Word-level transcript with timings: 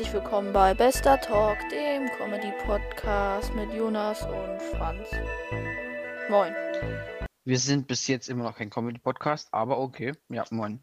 Herzlich 0.00 0.22
willkommen 0.22 0.54
bei 0.54 0.72
Bester 0.72 1.20
Talk, 1.20 1.58
dem 1.68 2.06
Comedy-Podcast 2.16 3.54
mit 3.54 3.70
Jonas 3.74 4.22
und 4.22 4.62
Franz. 4.62 5.10
Moin. 6.30 6.54
Wir 7.44 7.58
sind 7.58 7.86
bis 7.86 8.06
jetzt 8.06 8.30
immer 8.30 8.44
noch 8.44 8.56
kein 8.56 8.70
Comedy-Podcast, 8.70 9.52
aber 9.52 9.78
okay. 9.78 10.14
Ja, 10.30 10.46
moin. 10.52 10.80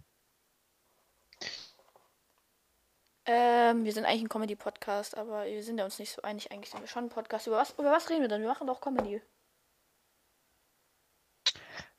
Ähm, 3.25 3.85
wir 3.85 3.91
sind 3.91 4.05
eigentlich 4.05 4.21
ein 4.21 4.29
Comedy-Podcast, 4.29 5.17
aber 5.17 5.45
wir 5.45 5.63
sind 5.63 5.79
ja 5.79 5.85
uns 5.85 5.97
nicht 5.97 6.11
so 6.11 6.21
einig. 6.21 6.51
Eigentlich 6.51 6.69
sind 6.69 6.81
wir 6.81 6.87
schon 6.87 7.05
ein 7.05 7.09
Podcast. 7.09 7.47
Über 7.47 7.57
was, 7.57 7.71
über 7.71 7.91
was 7.91 8.11
reden 8.11 8.21
wir 8.21 8.27
denn? 8.27 8.41
Wir 8.41 8.49
machen 8.49 8.67
doch 8.67 8.81
Comedy. 8.81 9.19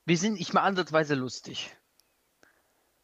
Wir 0.04 0.16
sind 0.16 0.34
nicht 0.34 0.54
mal 0.54 0.62
ansatzweise 0.62 1.16
lustig. 1.16 1.76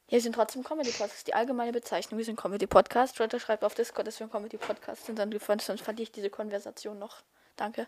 Wir 0.08 0.20
sind 0.20 0.34
trotzdem 0.34 0.62
Comedy-Podcast. 0.62 1.10
Das 1.12 1.18
ist 1.18 1.26
die 1.26 1.34
allgemeine 1.34 1.72
Bezeichnung. 1.72 2.18
Wir 2.18 2.24
sind 2.24 2.36
Comedy-Podcast. 2.36 3.18
Leute, 3.18 3.40
schreibt 3.40 3.64
auf 3.64 3.74
Discord, 3.74 4.06
dass 4.06 4.20
wir 4.20 4.26
ein 4.26 4.30
Comedy-Podcast 4.30 5.06
sind. 5.06 5.18
Dann, 5.18 5.32
sonst 5.60 5.82
verliere 5.82 6.02
ich 6.02 6.12
diese 6.12 6.30
Konversation 6.30 6.98
noch. 6.98 7.22
Danke. 7.56 7.86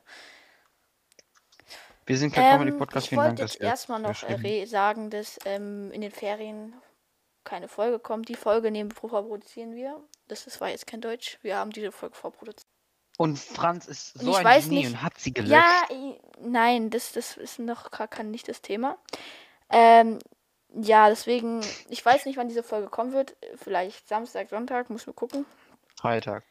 Wir 2.07 2.17
sind 2.17 2.33
kein 2.33 2.45
Ähm, 2.45 2.59
Comedy-Podcast. 2.59 3.05
ich 3.07 3.09
Vielen 3.11 3.21
Dank, 3.21 3.39
wollte 3.41 3.53
jetzt 3.53 3.61
erstmal 3.61 4.01
noch 4.01 4.23
äh, 4.29 4.65
sagen, 4.65 5.11
dass 5.11 5.39
ähm, 5.45 5.91
in 5.93 6.01
den 6.01 6.13
Ferien 6.13 6.75
keine 7.45 7.69
Folge 7.69 7.99
kommt. 7.99 8.29
Die 8.29 8.35
Folge 8.35 8.71
neben 8.71 8.91
vorproduzieren 8.91 9.75
wir. 9.75 10.01
Das, 10.29 10.45
das 10.45 10.61
war 10.61 10.69
jetzt 10.71 10.87
kein 10.87 11.01
Deutsch. 11.01 11.39
Wir 11.43 11.57
haben 11.57 11.71
diese 11.71 11.93
Folge 11.93 12.17
vorproduziert. 12.17 12.67
Und 13.19 13.39
Franz 13.39 13.87
ist 13.87 14.15
so 14.19 14.31
ich 14.31 14.37
ein 14.39 14.45
weiß 14.45 14.65
Genie 14.65 14.77
nicht- 14.79 14.89
und 14.89 15.03
hat 15.03 15.19
sie 15.19 15.33
gelöscht. 15.33 15.53
Ja, 15.53 15.83
i- 15.91 16.19
nein, 16.39 16.91
das, 16.91 17.13
das 17.13 17.37
ist 17.37 17.59
noch 17.59 17.91
gar 17.91 18.09
kein, 18.09 18.31
nicht 18.31 18.49
das 18.49 18.61
Thema. 18.63 18.99
Ähm, 19.71 20.19
ja, 20.83 21.09
deswegen, 21.09 21.63
ich 21.89 22.05
weiß 22.05 22.27
nicht, 22.27 22.37
wann 22.37 22.49
diese 22.49 22.63
Folge 22.63 22.89
kommen 22.89 23.13
wird. 23.13 23.37
Vielleicht 23.57 24.09
Samstag, 24.09 24.51
Sonntag, 24.51 24.91
muss 24.91 25.07
man 25.07 25.17
gucken. 25.17 25.47
Freitag. 25.97 26.45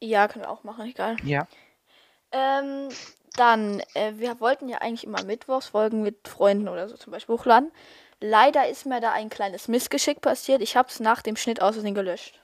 Ja, 0.00 0.28
können 0.28 0.44
wir 0.44 0.50
auch 0.50 0.62
machen, 0.62 0.86
egal. 0.86 1.16
Ja. 1.24 1.48
Ähm, 2.30 2.88
dann, 3.36 3.80
äh, 3.94 4.12
wir 4.16 4.40
wollten 4.40 4.68
ja 4.68 4.78
eigentlich 4.78 5.04
immer 5.04 5.24
mittwochs 5.24 5.68
Folgen 5.68 6.02
mit 6.02 6.28
Freunden 6.28 6.68
oder 6.68 6.88
so 6.88 6.96
zum 6.96 7.12
Beispiel 7.12 7.34
hochladen. 7.34 7.72
Leider 8.20 8.68
ist 8.68 8.86
mir 8.86 9.00
da 9.00 9.12
ein 9.12 9.28
kleines 9.28 9.68
Missgeschick 9.68 10.20
passiert. 10.20 10.62
Ich 10.62 10.76
habe 10.76 10.88
es 10.88 11.00
nach 11.00 11.22
dem 11.22 11.36
Schnitt 11.36 11.60
aus 11.60 11.74
Versehen 11.74 11.94
gelöscht. 11.94 12.40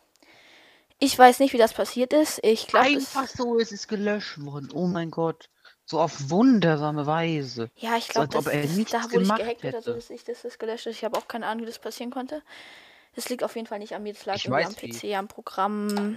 Ich 0.98 1.18
weiß 1.18 1.40
nicht, 1.40 1.52
wie 1.52 1.58
das 1.58 1.72
passiert 1.72 2.12
ist. 2.12 2.40
Ich 2.42 2.66
glaube, 2.66 2.86
Einfach 2.86 3.26
so 3.26 3.58
ist 3.58 3.72
es 3.72 3.88
gelöscht 3.88 4.44
worden. 4.44 4.70
Oh 4.72 4.86
mein 4.86 5.10
Gott. 5.10 5.48
So 5.92 6.00
auf 6.00 6.30
wundersame 6.30 7.06
Weise. 7.06 7.70
ja, 7.76 7.98
ich 7.98 8.06
so 8.06 8.12
glaube, 8.14 8.34
als 8.38 8.46
ob 8.46 8.52
er 8.52 8.64
nichts 8.64 8.92
da 8.92 9.04
wurde 9.12 9.22
ich 9.24 9.28
gehackt 9.34 9.62
oder 9.62 9.82
so, 9.82 9.90
hätte. 9.90 9.94
dass 9.94 10.08
ich 10.08 10.24
das, 10.24 10.40
das 10.40 10.58
gelöscht 10.58 10.86
habe. 10.86 10.92
Ich 10.94 11.04
habe 11.04 11.18
auch 11.18 11.28
keine 11.28 11.46
Ahnung, 11.46 11.64
wie 11.64 11.66
das 11.66 11.78
passieren 11.78 12.10
konnte. 12.10 12.42
Das 13.14 13.28
liegt 13.28 13.44
auf 13.44 13.54
jeden 13.56 13.66
Fall 13.66 13.78
nicht 13.78 13.94
an 13.94 14.02
mir. 14.02 14.14
Das 14.14 14.24
lag 14.24 14.36
Ich 14.36 14.46
irgendwie 14.46 14.64
weiß 14.64 14.76
am 14.76 14.82
wie. 14.82 15.12
PC, 15.12 15.18
am 15.18 15.28
Programm. 15.28 16.16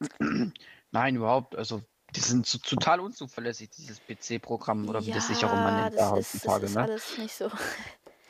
Nein, 0.90 1.16
überhaupt. 1.16 1.54
Also, 1.54 1.82
die 2.16 2.20
sind 2.20 2.46
so, 2.46 2.56
total 2.56 3.00
unzuverlässig, 3.00 3.68
dieses 3.70 4.00
PC-Programm 4.00 4.88
oder 4.88 5.04
wie 5.04 5.12
das 5.12 5.28
sich 5.28 5.44
auch 5.44 5.52
immer 5.52 5.68
Ja, 5.68 5.84
nennt 5.84 5.98
da 5.98 6.16
ist, 6.16 6.34
das 6.34 6.40
heutzutage. 6.44 6.64
ist 6.64 6.74
Ne? 6.74 6.82
alles 6.82 7.18
nicht 7.18 7.34
so. 7.34 7.50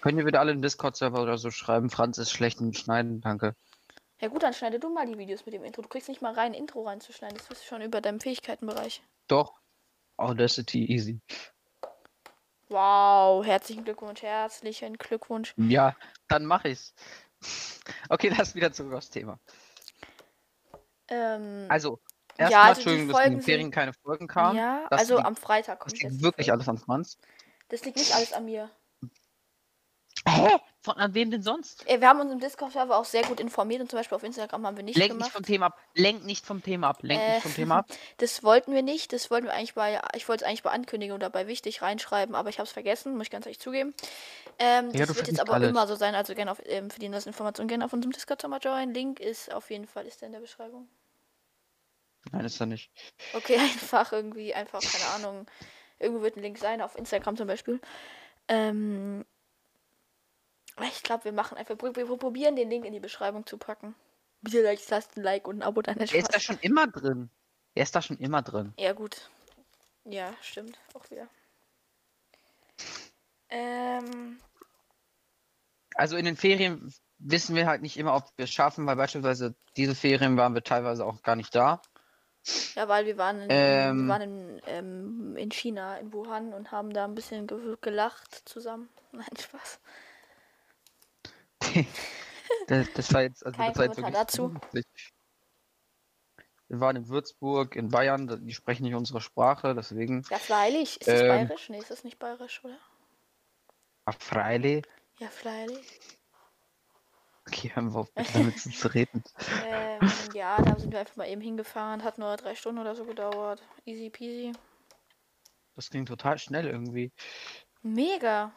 Könnt 0.01 0.19
ihr 0.19 0.25
bitte 0.25 0.41
alle 0.41 0.51
im 0.51 0.61
Discord-Server 0.61 1.23
oder 1.23 1.39
so 1.39 1.53
schreiben, 1.53 1.89
Franz 1.89 2.19
ist 2.19 2.33
schlecht 2.33 2.61
im 2.61 2.73
Schneiden, 2.73 3.21
danke. 3.21 3.55
Ja 4.21 4.27
gut, 4.27 4.43
dann 4.43 4.55
schneide 4.55 4.81
du 4.81 4.89
mal 4.93 5.07
die 5.07 5.19
Videos 5.19 5.47
mit 5.47 5.55
dem 5.55 5.63
Intro. 5.63 5.83
Du 5.83 5.89
kriegst 5.89 6.09
nicht 6.09 6.21
mal 6.21 6.35
rein, 6.35 6.47
ein 6.53 6.55
Intro 6.55 6.83
reinzuschneiden. 6.83 7.39
Das 7.39 7.49
ist 7.57 7.65
schon 7.65 7.81
über 7.81 8.01
deinem 8.01 8.19
Fähigkeitenbereich. 8.19 9.03
Doch. 9.29 9.62
Audacity 10.17 10.85
easy. 10.93 11.21
Wow, 12.69 13.45
herzlichen 13.45 13.85
Glückwunsch, 13.85 14.23
herzlichen 14.23 14.97
Glückwunsch. 14.97 15.53
Ja, 15.57 15.95
dann 16.29 16.47
mach 16.47 16.65
ich's. 16.65 16.95
Okay, 18.09 18.33
lass 18.37 18.55
wieder 18.55 18.73
zurück 18.73 18.93
aufs 18.95 19.11
Thema. 19.11 19.39
Ähm, 21.09 21.67
Also, 21.69 22.01
Ja, 22.39 22.45
erstmal, 22.45 22.63
also 22.69 22.81
die 22.83 22.89
Entschuldigung, 22.91 23.09
dass 23.09 23.27
in 23.27 23.33
den 23.33 23.43
Ferien 23.43 23.71
keine 23.73 23.93
Folgen 23.93 24.29
kamen. 24.29 24.57
ja, 24.57 24.87
das 24.91 25.01
also 25.01 25.17
liegt- 25.17 25.27
am 25.27 25.37
Freitag 25.37 25.79
Das 25.81 25.85
kommt 25.85 25.93
liegt 26.03 26.05
jetzt 26.13 26.23
wirklich 26.23 26.53
alles 26.53 26.69
an 26.69 26.79
Franz. 26.79 27.19
Das 27.69 27.85
liegt 27.85 27.97
nicht 27.97 28.15
alles 28.15 28.33
an 28.33 28.45
mir. 28.45 28.71
Hä? 30.29 30.59
Von 30.85 30.95
an 30.97 31.15
wem 31.15 31.31
denn 31.31 31.43
sonst? 31.45 31.89
Äh, 31.89 32.01
Wir 32.01 32.09
haben 32.09 32.19
uns 32.21 32.33
im 32.33 32.41
Discord-Server 32.41 32.97
auch 32.97 33.05
sehr 33.05 33.23
gut 33.23 33.39
informiert 33.39 33.81
und 33.81 33.89
zum 33.89 34.01
Beispiel 34.01 34.17
auf 34.17 34.25
Instagram 34.25 34.67
haben 34.67 34.77
wir 34.77 34.83
nicht 34.83 34.97
Lenk 34.97 35.13
gemacht. 35.13 35.27
nicht 35.27 35.33
vom 35.33 35.45
Thema 35.45 35.67
ab. 35.67 35.79
Lenk 35.95 36.25
nicht 36.25 36.45
vom 36.45 36.61
Thema 36.61 36.89
ab. 36.89 36.99
Lenk 37.03 37.21
Äh, 37.21 37.35
nicht 37.35 37.43
vom 37.43 37.55
Thema 37.55 37.79
ab. 37.79 37.87
Das 38.17 38.43
wollten 38.43 38.75
wir 38.75 38.83
nicht. 38.83 39.13
Das 39.13 39.31
wollten 39.31 39.47
wir 39.47 39.55
eigentlich 39.55 39.75
bei, 39.75 40.01
ich 40.17 40.29
wollte 40.29 40.43
es 40.45 40.49
eigentlich 40.49 40.65
bei 40.65 40.71
Ankündigung 40.71 41.15
oder 41.15 41.31
bei 41.31 41.47
wichtig 41.47 41.83
reinschreiben, 41.83 42.35
aber 42.35 42.49
ich 42.49 42.59
habe 42.59 42.67
es 42.67 42.73
vergessen, 42.73 43.17
muss 43.17 43.27
ich 43.27 43.31
ganz 43.31 43.47
ehrlich 43.47 43.61
zugeben. 43.61 43.95
Ähm, 44.59 44.91
Ja, 44.93 45.07
das 45.07 45.15
wird 45.17 45.29
jetzt 45.29 45.41
aber 45.41 45.53
alles. 45.55 45.71
immer 45.71 45.87
so 45.87 45.95
sein, 45.95 46.17
also 46.17 46.35
gerne 46.35 46.51
auf, 46.51 46.61
ähm, 46.65 46.91
für 46.91 46.99
die 46.99 47.09
das 47.09 47.27
Informationen 47.27 47.69
gerne 47.69 47.85
auf 47.85 47.93
unserem 47.93 48.11
Discord-Server 48.13 48.59
joinen. 48.59 48.93
Link 48.93 49.21
ist 49.21 49.55
auf 49.55 49.71
jeden 49.71 49.87
Fall, 49.87 50.05
ist 50.07 50.21
der 50.21 50.27
in 50.27 50.33
der 50.33 50.41
Beschreibung. 50.41 50.89
Nein, 52.33 52.45
ist 52.45 52.59
er 52.61 52.67
nicht. 52.67 52.91
Okay, 53.35 53.57
einfach 53.61 54.11
irgendwie, 54.13 54.53
einfach, 54.53 54.81
keine 54.81 55.05
Ahnung. 55.15 55.47
Irgendwo 56.01 56.23
wird 56.23 56.37
ein 56.37 56.43
Link 56.43 56.59
sein, 56.59 56.81
auf 56.83 56.97
Instagram 56.97 57.37
zum 57.37 57.47
Beispiel. 57.47 57.81
Ähm, 58.49 59.25
ich 60.81 61.03
glaube, 61.03 61.25
wir 61.25 61.33
machen 61.33 61.57
einfach, 61.59 61.77
wir, 61.81 62.17
probieren 62.17 62.57
den 62.57 62.71
Link 62.71 62.85
in 62.85 62.93
die 62.93 63.01
Beschreibung 63.01 63.47
zu 63.47 63.59
packen. 63.59 63.95
Bitte 64.41 64.63
lasst 64.63 64.91
lasst 64.91 65.17
ein 65.17 65.23
Like 65.23 65.47
und 65.47 65.59
ein 65.59 65.63
Abo, 65.63 65.83
dann 65.83 65.99
Er 65.99 66.13
ist 66.13 66.35
da 66.35 66.41
schon 66.41 66.59
immer 66.61 66.87
drin. 66.87 67.31
Er 67.75 67.85
ist 67.85 67.95
da 67.95 68.03
schon 68.03 68.19
immer 68.19 68.43
drin. 68.43 68.73
Ja, 68.77 68.93
gut. 68.93 69.31
Ja, 70.05 70.33
stimmt. 70.41 70.79
Auch 70.95 71.09
wieder. 71.11 71.29
Ähm, 73.49 74.39
Also 75.95 76.17
in 76.17 76.25
den 76.25 76.37
Ferien 76.37 76.93
wissen 77.19 77.55
wir 77.55 77.67
halt 77.67 77.83
nicht 77.83 77.97
immer, 77.97 78.17
ob 78.17 78.25
wir 78.37 78.45
es 78.45 78.51
schaffen, 78.51 78.87
weil 78.87 78.97
beispielsweise 78.97 79.55
diese 79.77 79.95
Ferien 79.95 80.37
waren 80.37 80.55
wir 80.55 80.65
teilweise 80.65 81.05
auch 81.05 81.23
gar 81.23 81.37
nicht 81.37 81.55
da. 81.55 81.81
ja, 82.75 82.89
weil 82.89 83.07
wir 83.07 83.17
waren 83.19 83.43
in, 83.43 83.49
Ähm. 83.51 84.03
wir 84.03 84.09
waren 84.09 84.23
in, 84.23 84.63
ähm, 84.67 85.37
in 85.37 85.51
China, 85.53 85.99
in 85.99 86.13
Wuhan 86.13 86.53
und 86.53 86.73
haben 86.73 86.93
da 86.93 87.05
ein 87.05 87.15
bisschen 87.15 87.47
ge 87.47 87.77
gelacht 87.81 88.43
zusammen. 88.49 88.89
Nein, 89.13 89.37
Spaß. 89.39 89.79
Das, 92.69 92.87
das 92.95 93.13
war 93.13 93.23
jetzt, 93.23 93.45
also 93.45 93.57
Kein 93.57 93.69
das 93.71 93.79
war 93.79 93.85
jetzt 93.87 93.97
wirklich 93.97 94.15
dazu. 94.15 94.49
lustig. 94.49 94.87
Wir 96.69 96.81
waren 96.81 96.97
in 96.97 97.09
Würzburg, 97.09 97.77
in 97.77 97.89
Bayern, 97.89 98.47
die 98.47 98.55
sprechen 98.55 98.85
nicht 98.85 98.95
unsere 98.95 99.21
Sprache, 99.21 99.75
deswegen. 99.75 100.23
Ja, 100.31 100.39
freilich. 100.39 101.01
Ist 101.01 101.09
das 101.09 101.21
Ähm. 101.21 101.29
bayerisch? 101.29 101.69
Nee, 101.69 101.79
ist 101.79 101.91
das 101.91 102.05
nicht 102.05 102.19
bayerisch, 102.19 102.63
oder? 102.65 102.79
Ach, 104.05 104.15
Freile. 104.19 104.83
Ja, 105.19 105.29
freilich. 105.29 106.01
Okay, 107.47 107.71
hören 107.75 107.93
wir 107.93 108.01
auf, 108.01 108.11
damit 108.33 108.59
zu 108.59 108.89
reden. 108.95 109.23
ähm, 109.67 110.11
ja, 110.33 110.57
da 110.63 110.79
sind 110.79 110.93
wir 110.93 111.01
einfach 111.01 111.17
mal 111.17 111.29
eben 111.29 111.41
hingefahren. 111.41 112.03
Hat 112.05 112.19
nur 112.19 112.37
drei 112.37 112.55
Stunden 112.55 112.81
oder 112.81 112.95
so 112.95 113.05
gedauert. 113.05 113.63
Easy 113.85 114.09
peasy. 114.11 114.53
Das 115.75 115.91
ging 115.91 116.07
total 116.07 116.39
schnell 116.39 116.67
irgendwie. 116.69 117.13
Mega. 117.83 118.53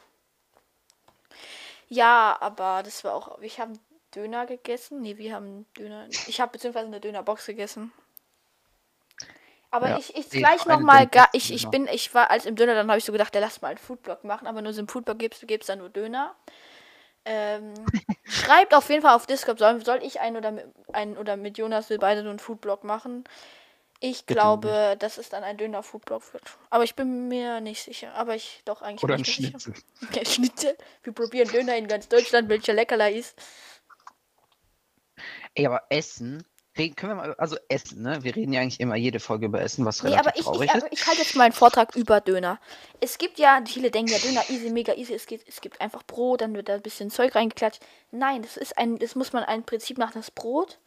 Ja, 1.88 2.38
aber 2.40 2.82
das 2.84 3.04
war 3.04 3.14
auch. 3.14 3.40
Ich 3.42 3.60
habe 3.60 3.74
Döner 4.16 4.46
gegessen. 4.46 5.02
Nee, 5.02 5.18
wir 5.18 5.34
haben 5.34 5.66
Döner. 5.78 6.08
Ich 6.28 6.40
habe 6.42 6.54
beziehungsweise 6.54 6.88
eine 6.88 7.00
Dönerbox 7.00 7.46
gegessen. 7.46 7.92
Aber 9.72 9.90
Ja, 9.90 9.98
ich, 9.98 10.16
ich 10.16 10.30
gleich 10.30 10.66
nochmal 10.66 11.10
Ich, 11.34 11.54
ich 11.54 11.68
bin, 11.68 11.88
ich 11.88 12.14
war 12.14 12.32
als 12.32 12.46
im 12.46 12.56
Döner, 12.56 12.76
dann 12.76 12.88
habe 12.88 12.98
ich 12.98 13.04
so 13.04 13.12
gedacht, 13.12 13.34
der 13.34 13.42
lass 13.42 13.62
mal 13.62 13.70
einen 13.70 13.78
Foodblog 13.78 14.24
machen, 14.24 14.48
aber 14.48 14.62
nur 14.62 14.72
so 14.72 14.80
einen 14.80 14.88
Foodblog 14.88 15.20
gibst 15.20 15.44
du 15.44 15.48
gibst 15.48 15.68
dann 15.68 15.80
nur 15.80 15.90
Döner. 15.90 16.34
Ähm, 17.26 17.74
schreibt 18.24 18.74
auf 18.74 18.90
jeden 18.90 19.02
Fall 19.02 19.16
auf 19.16 19.26
Discord, 19.26 19.60
soll, 19.60 19.84
soll 19.84 20.02
ich 20.02 20.22
einen 20.22 20.38
oder 20.38 20.52
mit, 20.52 20.66
einen 20.94 21.18
oder 21.18 21.36
mit 21.36 21.58
Jonas 21.58 21.90
will 21.90 21.98
beide 21.98 22.22
nur 22.22 22.30
einen 22.30 22.40
Foodblog 22.40 22.86
machen. 22.86 23.26
Ich 24.02 24.26
glaube, 24.26 24.98
dass 25.00 25.18
es 25.18 25.30
dann 25.30 25.44
ein 25.44 25.58
Döner 25.58 25.82
Foodblog 25.82 26.34
wird. 26.34 26.44
Aber 26.70 26.84
ich 26.84 26.96
bin 26.96 27.28
mir 27.28 27.62
nicht 27.62 27.82
sicher. 27.84 28.14
Aber 28.14 28.36
ich 28.36 28.62
doch 28.66 28.82
eigentlich 28.82 29.04
Oder 29.04 29.16
ein. 29.16 29.26
Schnitzel. 29.26 29.74
Okay, 30.04 30.26
Schnitzel. 30.26 30.78
Wir 31.04 31.14
probieren 31.14 31.50
Döner 31.50 31.78
in 31.78 31.88
ganz 31.88 32.08
Deutschland, 32.08 32.50
welcher 32.50 32.74
leckerler 32.74 33.10
ist. 33.10 33.36
Ey, 35.54 35.66
aber 35.66 35.84
Essen. 35.90 36.44
Reden, 36.78 36.96
können 36.98 37.14
wir 37.14 37.16
mal, 37.16 37.34
also 37.36 37.56
Essen, 37.70 38.02
ne? 38.02 38.22
Wir 38.24 38.36
reden 38.36 38.52
ja 38.52 38.60
eigentlich 38.60 38.82
immer 38.82 38.98
jede 38.98 39.22
Folge 39.22 39.46
über 39.46 39.62
Essen, 39.62 39.86
was 39.86 40.04
Nee, 40.04 40.10
relativ 40.10 40.28
aber 40.28 40.38
ich, 40.38 40.44
traurig 40.44 40.70
ich, 40.70 40.76
ist. 40.76 40.84
aber 40.84 40.92
ich 40.94 41.08
halte 41.08 41.22
jetzt 41.22 41.36
mal 41.36 41.46
einen 41.46 41.54
Vortrag 41.54 41.96
über 41.96 42.20
Döner. 42.20 42.60
Es 43.00 43.18
gibt 43.18 43.40
ja, 43.40 43.62
viele 43.66 43.92
denken 43.92 44.12
ja 44.12 44.18
Döner 44.20 44.44
easy, 44.50 44.70
mega 44.70 44.94
easy. 44.94 45.14
Es, 45.14 45.26
geht, 45.26 45.48
es 45.48 45.62
gibt 45.62 45.80
einfach 45.80 46.04
Brot, 46.04 46.42
dann 46.42 46.54
wird 46.54 46.68
da 46.68 46.74
ein 46.76 46.82
bisschen 46.82 47.10
Zeug 47.10 47.34
reingeklatscht. 47.34 47.82
Nein, 48.12 48.42
das 48.42 48.58
ist 48.58 48.78
ein, 48.78 48.98
das 48.98 49.16
muss 49.16 49.32
man 49.32 49.46
ein 49.46 49.64
Prinzip 49.64 49.98
nach 49.98 50.12
das 50.12 50.32
Brot. 50.32 50.80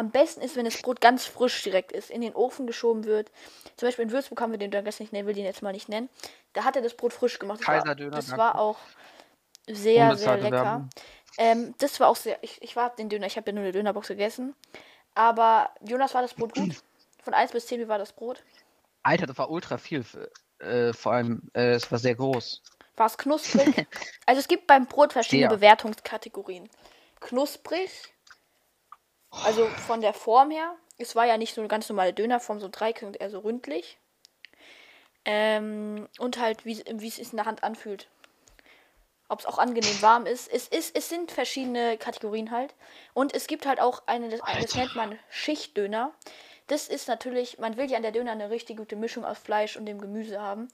Am 0.00 0.10
besten 0.10 0.40
ist, 0.40 0.56
wenn 0.56 0.64
das 0.64 0.80
Brot 0.80 1.02
ganz 1.02 1.26
frisch 1.26 1.62
direkt 1.62 1.92
ist, 1.92 2.10
in 2.10 2.22
den 2.22 2.34
Ofen 2.34 2.66
geschoben 2.66 3.04
wird. 3.04 3.30
Zum 3.76 3.86
Beispiel 3.86 4.06
in 4.06 4.10
Würzburg 4.10 4.40
haben 4.40 4.50
wir 4.50 4.58
den 4.58 4.70
Döner 4.70 4.86
jetzt 4.86 4.98
nicht 4.98 5.12
nennen, 5.12 5.28
will 5.28 5.34
den 5.34 5.44
jetzt 5.44 5.60
mal 5.60 5.72
nicht 5.72 5.90
nennen. 5.90 6.08
Da 6.54 6.64
hat 6.64 6.74
er 6.74 6.80
das 6.80 6.94
Brot 6.94 7.12
frisch 7.12 7.38
gemacht. 7.38 7.60
Das 7.60 7.68
war, 7.68 7.94
das 7.94 8.36
war 8.38 8.58
auch 8.58 8.78
sehr, 9.68 10.16
sehr 10.16 10.38
lecker. 10.38 10.88
Ähm, 11.36 11.74
das 11.76 12.00
war 12.00 12.08
auch 12.08 12.16
sehr. 12.16 12.38
Ich, 12.40 12.62
ich 12.62 12.76
war 12.76 12.96
den 12.96 13.10
Döner, 13.10 13.26
ich 13.26 13.36
habe 13.36 13.50
ja 13.50 13.52
nur 13.52 13.62
eine 13.62 13.72
Dönerbox 13.72 14.08
gegessen. 14.08 14.54
Aber 15.14 15.68
Jonas 15.82 16.14
war 16.14 16.22
das 16.22 16.32
Brot 16.32 16.54
gut. 16.54 16.76
Von 17.22 17.34
1 17.34 17.52
bis 17.52 17.66
10, 17.66 17.80
wie 17.80 17.88
war 17.88 17.98
das 17.98 18.14
Brot? 18.14 18.42
Alter, 19.02 19.26
das 19.26 19.36
war 19.36 19.50
ultra 19.50 19.76
viel. 19.76 20.02
Äh, 20.60 20.94
vor 20.94 21.12
allem, 21.12 21.42
äh, 21.52 21.72
es 21.72 21.92
war 21.92 21.98
sehr 21.98 22.14
groß. 22.14 22.62
War 22.96 23.06
es 23.06 23.18
knusprig? 23.18 23.86
also 24.24 24.40
es 24.40 24.48
gibt 24.48 24.66
beim 24.66 24.86
Brot 24.86 25.12
verschiedene 25.12 25.50
Sehr. 25.50 25.58
Bewertungskategorien. 25.58 26.70
Knusprig, 27.20 27.90
Also 29.30 29.66
von 29.66 30.00
der 30.00 30.12
Form 30.12 30.50
her, 30.50 30.74
es 30.98 31.14
war 31.14 31.26
ja 31.26 31.36
nicht 31.36 31.54
so 31.54 31.60
eine 31.60 31.68
ganz 31.68 31.88
normale 31.88 32.12
Dönerform, 32.12 32.60
so 32.60 32.68
dreieckig 32.68 33.04
und 33.04 33.20
eher 33.20 33.30
so 33.30 33.38
ründlich. 33.40 33.98
Ähm, 35.24 36.08
und 36.18 36.38
halt, 36.38 36.64
wie 36.64 36.82
wie 36.86 37.08
es 37.08 37.16
sich 37.16 37.30
in 37.30 37.36
der 37.36 37.46
Hand 37.46 37.62
anfühlt. 37.62 38.08
Ob 39.28 39.40
es 39.40 39.46
auch 39.46 39.58
angenehm 39.58 40.02
warm 40.02 40.26
ist. 40.26 40.52
Es, 40.52 40.66
ist. 40.66 40.96
es 40.96 41.08
sind 41.08 41.30
verschiedene 41.30 41.96
Kategorien 41.98 42.50
halt. 42.50 42.74
Und 43.14 43.34
es 43.34 43.46
gibt 43.46 43.66
halt 43.66 43.80
auch 43.80 44.02
eine, 44.06 44.28
das, 44.28 44.40
das 44.40 44.74
nennt 44.74 44.96
man 44.96 45.18
Schichtdöner. 45.28 46.12
Das 46.66 46.88
ist 46.88 47.08
natürlich, 47.08 47.58
man 47.58 47.76
will 47.76 47.90
ja 47.90 47.96
an 47.96 48.02
der 48.02 48.12
Döner 48.12 48.32
eine 48.32 48.50
richtig 48.50 48.76
gute 48.76 48.96
Mischung 48.96 49.24
aus 49.24 49.38
Fleisch 49.38 49.76
und 49.76 49.86
dem 49.86 50.00
Gemüse 50.00 50.40
haben. 50.40 50.68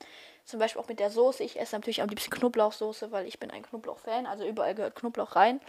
Zum 0.44 0.60
Beispiel 0.60 0.80
auch 0.80 0.88
mit 0.88 1.00
der 1.00 1.10
Soße. 1.10 1.42
Ich 1.42 1.58
esse 1.60 1.74
natürlich 1.74 2.02
am 2.02 2.08
liebsten 2.08 2.30
Knoblauchsoße, 2.30 3.12
weil 3.12 3.26
ich 3.26 3.38
bin 3.38 3.50
ein 3.50 3.62
Knoblauch-Fan. 3.62 4.26
Also 4.26 4.46
überall 4.46 4.74
gehört 4.74 4.94
Knoblauch 4.94 5.36
rein. 5.36 5.60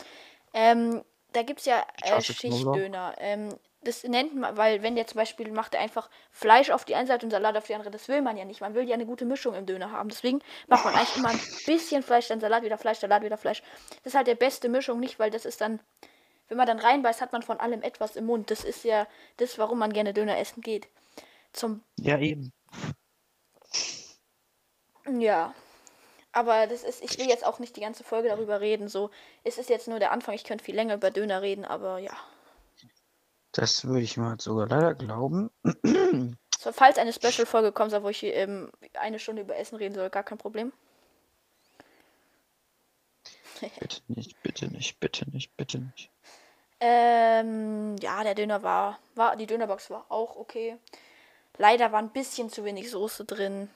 Ähm, 0.54 1.04
da 1.34 1.44
gibt 1.44 1.60
es 1.60 1.66
ja 1.66 1.86
äh, 2.04 2.22
Schichtdöner. 2.22 3.16
Ähm, 3.20 3.50
das 3.82 4.04
nennt 4.04 4.36
man, 4.36 4.58
weil 4.58 4.82
wenn 4.82 4.96
der 4.96 5.08
zum 5.08 5.18
Beispiel 5.18 5.52
macht 5.52 5.74
er 5.74 5.82
einfach 5.82 6.10
Fleisch 6.32 6.72
auf 6.72 6.84
die 6.84 6.96
eine 6.96 7.08
Seite 7.08 7.26
und 7.26 7.32
Salat 7.32 7.56
auf 7.56 7.68
die 7.68 7.76
andere, 7.76 7.92
das 7.92 8.08
will 8.08 8.22
man 8.22 8.36
ja 8.36 8.44
nicht. 8.44 8.60
Man 8.60 8.74
will 8.74 8.88
ja 8.88 8.96
eine 8.96 9.06
gute 9.06 9.26
Mischung 9.26 9.54
im 9.54 9.66
Döner 9.66 9.92
haben. 9.92 10.10
Deswegen 10.10 10.40
macht 10.68 10.84
man 10.84 10.96
eigentlich 10.96 11.16
immer 11.18 11.30
ein 11.30 11.40
bisschen 11.66 12.04
Fleisch, 12.04 12.28
dann 12.28 12.40
Salat, 12.40 12.64
wieder 12.64 12.78
Fleisch, 12.78 13.00
Salat, 13.00 13.24
wieder 13.24 13.38
Fleisch. 13.38 13.62
Das 14.04 14.14
ist 14.14 14.16
halt 14.16 14.28
der 14.28 14.36
beste 14.36 14.68
Mischung, 14.68 15.00
nicht, 15.00 15.20
weil 15.20 15.32
das 15.32 15.46
ist 15.46 15.62
dann, 15.62 15.80
wenn 16.48 16.58
man 16.58 16.68
dann 16.68 16.80
reinbeißt, 16.80 17.22
hat 17.22 17.32
man 17.32 17.44
von 17.44 17.60
allem 17.60 17.82
etwas 17.82 18.16
im 18.16 18.26
Mund. 18.26 18.52
Das 18.52 18.64
ist 18.64 18.84
ja 18.84 19.08
das, 19.38 19.58
warum 19.58 19.80
man 19.80 19.94
gerne 19.94 20.14
Döner 20.14 20.38
essen 20.38 20.62
geht. 20.62 20.88
Zum 21.54 21.82
ja, 22.00 22.20
eben. 22.20 22.52
Ja. 25.08 25.54
Aber 26.38 26.68
das 26.68 26.84
ist, 26.84 27.04
ich 27.04 27.18
will 27.18 27.28
jetzt 27.28 27.44
auch 27.44 27.58
nicht 27.58 27.76
die 27.78 27.82
ganze 27.82 28.04
Folge 28.04 28.30
darüber 28.30 28.62
reden. 28.62 28.90
So, 28.90 29.10
es 29.44 29.58
ist 29.58 29.72
jetzt 29.72 29.88
nur 29.88 29.98
der 29.98 30.12
Anfang. 30.12 30.36
Ich 30.36 30.44
könnte 30.44 30.64
viel 30.64 30.76
länger 30.76 30.94
über 30.94 31.10
Döner 31.10 31.42
reden, 31.42 31.66
aber 31.66 31.98
ja. 31.98 32.16
Das 33.54 33.86
würde 33.86 34.02
ich 34.02 34.18
mal 34.18 34.40
sogar 34.40 34.68
leider 34.68 34.94
glauben. 34.94 35.50
So, 36.60 36.72
falls 36.72 36.98
eine 36.98 37.14
Special-Folge 37.14 37.72
kommt, 37.72 37.92
wo 38.02 38.10
ich 38.10 38.24
ähm, 38.24 38.72
eine 38.94 39.20
Stunde 39.20 39.44
über 39.44 39.56
Essen 39.56 39.76
reden 39.76 39.94
soll, 39.94 40.10
gar 40.10 40.24
kein 40.24 40.40
Problem. 40.40 40.74
bitte 43.80 44.02
nicht, 44.08 44.42
bitte 44.42 44.66
nicht, 44.68 45.00
bitte 45.00 45.30
nicht, 45.30 45.56
bitte 45.56 45.78
nicht. 45.78 46.10
Ähm, 46.80 47.96
ja, 48.02 48.24
der 48.24 48.34
Döner 48.34 48.64
war, 48.64 48.98
war, 49.14 49.36
die 49.36 49.46
Dönerbox 49.46 49.92
war 49.92 50.08
auch 50.10 50.36
okay. 50.36 50.78
Leider 51.58 51.92
war 51.92 52.00
ein 52.00 52.10
bisschen 52.10 52.50
zu 52.50 52.66
wenig 52.66 52.90
Soße 52.90 53.24
drin. 53.24 53.70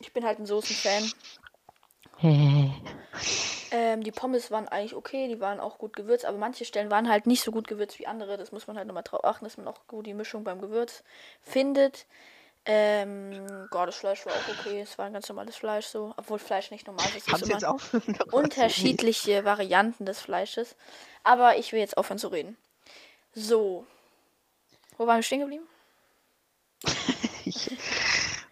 Ich 0.00 0.12
bin 0.12 0.24
halt 0.24 0.38
ein 0.38 0.46
Soßen-Fan. 0.46 1.10
ähm, 3.70 4.02
die 4.02 4.12
Pommes 4.12 4.50
waren 4.50 4.68
eigentlich 4.68 4.94
okay, 4.94 5.28
die 5.28 5.40
waren 5.40 5.60
auch 5.60 5.78
gut 5.78 5.94
gewürzt, 5.94 6.24
aber 6.24 6.38
manche 6.38 6.64
Stellen 6.64 6.90
waren 6.90 7.08
halt 7.08 7.26
nicht 7.26 7.42
so 7.42 7.52
gut 7.52 7.68
gewürzt 7.68 7.98
wie 7.98 8.06
andere. 8.06 8.36
Das 8.36 8.52
muss 8.52 8.66
man 8.66 8.76
halt 8.76 8.86
nochmal 8.86 9.02
drauf 9.02 9.24
achten, 9.24 9.44
dass 9.44 9.56
man 9.56 9.68
auch 9.68 9.86
gut 9.86 10.06
die 10.06 10.14
Mischung 10.14 10.44
beim 10.44 10.60
Gewürz 10.60 11.02
findet. 11.42 12.06
Ähm, 12.68 13.68
Gott, 13.70 13.88
das 13.88 13.96
Fleisch 13.96 14.26
war 14.26 14.32
auch 14.32 14.48
okay. 14.48 14.80
Es 14.80 14.98
war 14.98 15.06
ein 15.06 15.12
ganz 15.12 15.28
normales 15.28 15.56
Fleisch 15.56 15.86
so. 15.86 16.12
Obwohl 16.16 16.40
Fleisch 16.40 16.72
nicht 16.72 16.86
normal 16.86 17.06
ist. 17.16 17.32
Es 17.32 17.42
gibt 17.42 17.62
immer 17.62 17.78
unterschiedliche 18.32 19.44
Varianten 19.44 20.04
des 20.04 20.20
Fleisches. 20.20 20.74
Aber 21.22 21.56
ich 21.58 21.72
will 21.72 21.78
jetzt 21.78 21.96
aufhören 21.96 22.18
zu 22.18 22.28
reden. 22.28 22.56
So. 23.34 23.86
Wo 24.98 25.06
waren 25.06 25.18
wir 25.18 25.22
stehen 25.22 25.40
geblieben? 25.40 25.66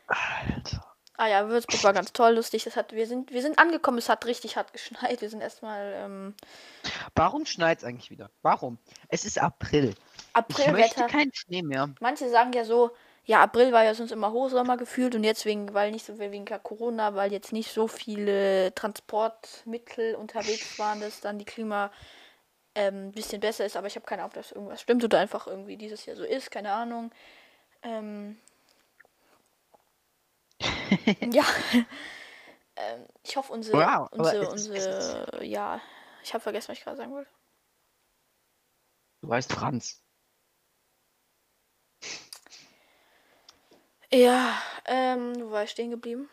Alter. 0.06 0.83
Ah 1.16 1.28
ja, 1.28 1.48
Würzburg 1.48 1.84
war 1.84 1.92
ganz 1.92 2.12
toll, 2.12 2.34
lustig. 2.34 2.64
Das 2.64 2.74
hat, 2.76 2.92
wir, 2.92 3.06
sind, 3.06 3.32
wir 3.32 3.40
sind 3.40 3.58
angekommen, 3.58 3.98
es 3.98 4.08
hat 4.08 4.26
richtig 4.26 4.56
hart 4.56 4.72
geschneit. 4.72 5.20
Wir 5.20 5.30
sind 5.30 5.40
erstmal. 5.40 5.92
Ähm, 5.96 6.34
Warum 7.14 7.46
schneit 7.46 7.78
es 7.78 7.84
eigentlich 7.84 8.10
wieder? 8.10 8.30
Warum? 8.42 8.78
Es 9.08 9.24
ist 9.24 9.38
April. 9.38 9.94
Aprilwetter. 10.32 10.78
Ich 10.78 10.96
möchte 10.96 11.06
keinen 11.06 11.34
Schnee 11.34 11.62
mehr. 11.62 11.90
Manche 12.00 12.28
sagen 12.30 12.52
ja 12.52 12.64
so, 12.64 12.90
ja, 13.26 13.42
April 13.42 13.72
war 13.72 13.84
ja 13.84 13.94
sonst 13.94 14.10
immer 14.10 14.32
Hochsommer 14.32 14.76
gefühlt 14.76 15.14
und 15.14 15.24
jetzt 15.24 15.44
wegen, 15.44 15.72
weil 15.72 15.92
nicht 15.92 16.04
so 16.04 16.18
wegen 16.18 16.44
Corona, 16.44 17.14
weil 17.14 17.32
jetzt 17.32 17.52
nicht 17.52 17.72
so 17.72 17.86
viele 17.88 18.74
Transportmittel 18.74 20.14
unterwegs 20.16 20.78
waren, 20.78 21.00
dass 21.00 21.20
dann 21.20 21.38
die 21.38 21.46
Klima 21.46 21.90
ähm, 22.74 23.08
ein 23.08 23.12
bisschen 23.12 23.40
besser 23.40 23.64
ist. 23.64 23.76
Aber 23.76 23.86
ich 23.86 23.96
habe 23.96 24.04
keine 24.04 24.22
Ahnung, 24.22 24.32
ob 24.32 24.34
das 24.34 24.52
irgendwas 24.52 24.80
stimmt 24.80 25.04
oder 25.04 25.20
einfach 25.20 25.46
irgendwie 25.46 25.76
dieses 25.76 26.04
Jahr 26.04 26.16
so 26.16 26.24
ist, 26.24 26.50
keine 26.50 26.72
Ahnung. 26.72 27.12
Ähm, 27.82 28.36
ja. 31.32 31.44
ähm, 32.76 33.06
ich 33.22 33.36
hoffe, 33.36 33.52
unsere, 33.52 33.78
wow, 33.78 34.08
unsere, 34.10 34.50
unsere, 34.50 35.44
ja, 35.44 35.80
ich 36.22 36.32
habe 36.34 36.42
vergessen, 36.42 36.68
was 36.68 36.78
ich 36.78 36.84
gerade 36.84 36.96
sagen 36.96 37.12
wollte. 37.12 37.30
Du 39.22 39.28
weißt 39.28 39.52
Franz. 39.52 40.02
Ja, 44.12 44.62
ähm, 44.84 45.34
wo 45.40 45.50
war 45.50 45.64
ich 45.64 45.70
stehen 45.70 45.90
geblieben? 45.90 46.28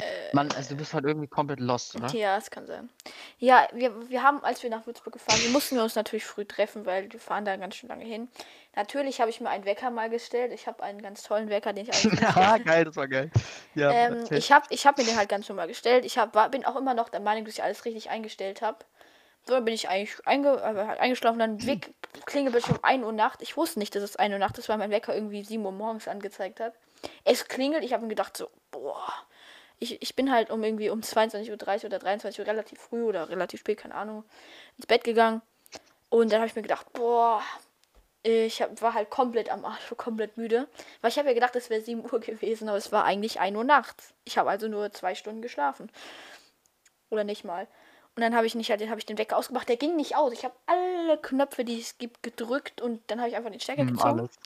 Äh, 0.00 0.34
Mann, 0.34 0.50
also 0.52 0.70
du 0.70 0.76
bist 0.76 0.94
halt 0.94 1.04
irgendwie 1.04 1.28
komplett 1.28 1.60
lost, 1.60 1.94
oder? 1.94 2.08
Ja, 2.08 2.36
es 2.36 2.50
kann 2.50 2.66
sein. 2.66 2.90
Ja, 3.38 3.68
wir, 3.72 4.08
wir 4.08 4.22
haben, 4.22 4.42
als 4.42 4.62
wir 4.62 4.70
nach 4.70 4.86
Würzburg 4.86 5.14
gefahren 5.14 5.38
sind, 5.38 5.52
mussten 5.52 5.76
wir 5.76 5.82
uns 5.82 5.94
natürlich 5.94 6.24
früh 6.24 6.44
treffen, 6.44 6.86
weil 6.86 7.12
wir 7.12 7.20
fahren 7.20 7.44
da 7.44 7.56
ganz 7.56 7.76
schön 7.76 7.88
lange 7.88 8.04
hin. 8.04 8.28
Natürlich 8.76 9.20
habe 9.20 9.30
ich 9.30 9.40
mir 9.40 9.50
einen 9.50 9.64
Wecker 9.64 9.90
mal 9.90 10.08
gestellt. 10.08 10.52
Ich 10.52 10.66
habe 10.66 10.82
einen 10.82 11.02
ganz 11.02 11.24
tollen 11.24 11.48
Wecker, 11.50 11.72
den 11.72 11.88
ich 11.88 11.94
eigentlich. 11.94 12.20
ja, 12.20 12.58
geil, 12.58 12.84
das 12.84 12.96
war 12.96 13.08
geil. 13.08 13.30
Ja, 13.74 13.90
ähm, 13.90 14.24
ich 14.30 14.52
habe 14.52 14.66
ich 14.70 14.86
hab 14.86 14.96
mir 14.96 15.04
den 15.04 15.16
halt 15.16 15.28
ganz 15.28 15.48
normal 15.48 15.66
gestellt. 15.66 16.04
Ich 16.04 16.18
hab, 16.18 16.34
war, 16.34 16.48
bin 16.48 16.64
auch 16.64 16.76
immer 16.76 16.94
noch 16.94 17.08
der 17.08 17.20
Meinung, 17.20 17.44
dass 17.44 17.54
ich 17.54 17.62
alles 17.62 17.84
richtig 17.84 18.10
eingestellt 18.10 18.62
habe. 18.62 18.78
So, 19.46 19.54
dann 19.54 19.64
bin 19.64 19.74
ich 19.74 19.88
eigentlich 19.88 20.14
einge, 20.26 20.50
äh, 20.50 21.00
eingeschlafen, 21.00 21.38
dann 21.38 21.66
Weg, 21.66 21.92
Klingelbildschirm 22.26 22.76
um 22.76 22.84
1 22.84 23.04
Uhr 23.04 23.12
Nacht. 23.12 23.42
Ich 23.42 23.56
wusste 23.56 23.78
nicht, 23.78 23.94
dass 23.94 24.02
es 24.02 24.16
1 24.16 24.32
Uhr 24.32 24.38
Nacht 24.38 24.58
ist, 24.58 24.68
weil 24.68 24.78
mein 24.78 24.90
Wecker 24.90 25.14
irgendwie 25.14 25.42
7 25.42 25.64
Uhr 25.64 25.72
morgens 25.72 26.06
angezeigt 26.06 26.60
hat. 26.60 26.74
Es 27.24 27.48
klingelt, 27.48 27.82
ich 27.82 27.92
habe 27.92 28.02
mir 28.02 28.10
gedacht 28.10 28.36
so, 28.36 28.50
boah, 28.70 29.12
ich, 29.78 30.00
ich 30.02 30.14
bin 30.14 30.30
halt 30.30 30.50
um 30.50 30.62
irgendwie 30.62 30.90
um 30.90 31.00
22.30 31.00 31.80
Uhr 31.80 31.86
oder 31.86 31.98
23 31.98 32.38
Uhr 32.38 32.46
relativ 32.46 32.78
früh 32.78 33.02
oder 33.02 33.30
relativ 33.30 33.60
spät, 33.60 33.78
keine 33.78 33.94
Ahnung, 33.94 34.24
ins 34.76 34.86
Bett 34.86 35.04
gegangen. 35.04 35.40
Und 36.10 36.30
dann 36.30 36.40
habe 36.40 36.48
ich 36.48 36.54
mir 36.56 36.62
gedacht, 36.62 36.92
boah, 36.92 37.42
ich 38.22 38.60
hab, 38.60 38.80
war 38.82 38.94
halt 38.94 39.10
komplett 39.10 39.50
am 39.50 39.64
Arsch, 39.64 39.94
komplett 39.96 40.36
müde. 40.36 40.68
Weil 41.00 41.10
ich 41.10 41.18
habe 41.18 41.28
ja 41.28 41.34
gedacht, 41.34 41.56
es 41.56 41.70
wäre 41.70 41.80
7 41.80 42.02
Uhr 42.12 42.20
gewesen, 42.20 42.68
aber 42.68 42.78
es 42.78 42.92
war 42.92 43.04
eigentlich 43.04 43.40
1 43.40 43.56
Uhr 43.56 43.64
nachts. 43.64 44.14
Ich 44.24 44.38
habe 44.38 44.50
also 44.50 44.68
nur 44.68 44.92
zwei 44.92 45.14
Stunden 45.14 45.42
geschlafen. 45.42 45.90
Oder 47.08 47.24
nicht 47.24 47.44
mal. 47.44 47.66
Und 48.16 48.22
dann 48.22 48.34
habe 48.34 48.46
ich 48.46 48.54
nicht 48.54 48.70
halt, 48.70 48.86
habe 48.88 48.98
ich 48.98 49.06
den 49.06 49.18
Wecker 49.18 49.36
ausgemacht. 49.36 49.68
Der 49.68 49.76
ging 49.76 49.96
nicht 49.96 50.16
aus. 50.16 50.32
Ich 50.32 50.44
habe 50.44 50.54
alle 50.66 51.16
Knöpfe, 51.18 51.64
die 51.64 51.80
es 51.80 51.96
gibt, 51.98 52.22
gedrückt 52.22 52.80
und 52.80 53.02
dann 53.06 53.20
habe 53.20 53.30
ich 53.30 53.36
einfach 53.36 53.50
den 53.50 53.60
Stecker 53.60 53.82
hm, 53.82 53.92
gezogen. 53.92 54.20
Alles. 54.20 54.38